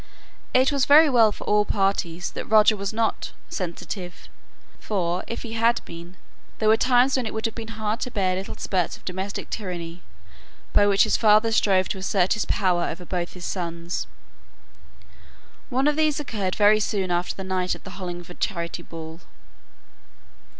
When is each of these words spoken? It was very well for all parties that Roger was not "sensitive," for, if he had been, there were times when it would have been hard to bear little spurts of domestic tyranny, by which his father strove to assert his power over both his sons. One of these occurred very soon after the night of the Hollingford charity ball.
It 0.51 0.71
was 0.71 0.85
very 0.85 1.11
well 1.11 1.31
for 1.31 1.43
all 1.43 1.63
parties 1.63 2.31
that 2.31 2.45
Roger 2.49 2.75
was 2.75 2.91
not 2.91 3.33
"sensitive," 3.49 4.27
for, 4.79 5.23
if 5.27 5.43
he 5.43 5.53
had 5.53 5.79
been, 5.85 6.17
there 6.57 6.69
were 6.69 6.75
times 6.75 7.15
when 7.15 7.27
it 7.27 7.35
would 7.35 7.45
have 7.45 7.53
been 7.53 7.77
hard 7.77 7.99
to 7.99 8.09
bear 8.09 8.35
little 8.35 8.55
spurts 8.55 8.97
of 8.97 9.05
domestic 9.05 9.51
tyranny, 9.51 10.01
by 10.73 10.87
which 10.87 11.03
his 11.03 11.17
father 11.17 11.51
strove 11.51 11.87
to 11.89 11.99
assert 11.99 12.33
his 12.33 12.45
power 12.45 12.85
over 12.85 13.05
both 13.05 13.33
his 13.33 13.45
sons. 13.45 14.07
One 15.69 15.87
of 15.87 15.95
these 15.95 16.19
occurred 16.19 16.55
very 16.55 16.79
soon 16.79 17.11
after 17.11 17.35
the 17.35 17.43
night 17.43 17.75
of 17.75 17.83
the 17.83 17.91
Hollingford 17.91 18.39
charity 18.39 18.81
ball. 18.81 19.19